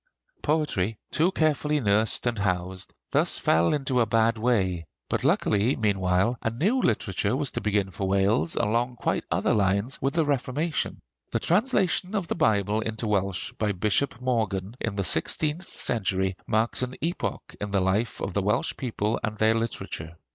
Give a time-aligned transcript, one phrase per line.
[0.41, 6.39] Poetry, too carefully nursed and housed, thus fell into a bad way; but luckily meanwhile
[6.41, 11.01] a new literature was to begin for Wales, along quite other lines, with the Reformation.
[11.29, 16.81] The translation of the Bible into Welsh by Bishop Morgan in the sixteenth century marks
[16.81, 20.15] an epoch in the life of the Welsh people and their literature.